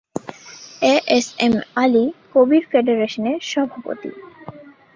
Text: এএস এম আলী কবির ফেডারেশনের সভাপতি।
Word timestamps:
এএস 0.85 1.27
এম 1.39 1.53
আলী 1.75 2.03
কবির 2.33 2.63
ফেডারেশনের 2.71 3.37
সভাপতি। 3.51 4.11